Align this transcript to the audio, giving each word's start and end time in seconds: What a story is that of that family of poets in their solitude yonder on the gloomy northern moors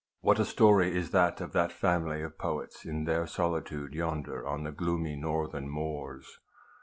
What 0.21 0.39
a 0.39 0.45
story 0.45 0.95
is 0.97 1.11
that 1.11 1.39
of 1.41 1.51
that 1.51 1.71
family 1.71 2.23
of 2.23 2.39
poets 2.39 2.85
in 2.85 3.03
their 3.03 3.27
solitude 3.27 3.93
yonder 3.93 4.47
on 4.47 4.63
the 4.63 4.71
gloomy 4.71 5.15
northern 5.15 5.69
moors 5.69 6.39